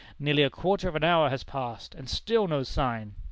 [0.17, 3.13] Nearly a quarter of an hour has passed, and still no sign!